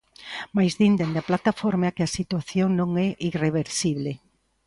[0.55, 4.11] Mais din dende a plataforma que a situación non é irreversible.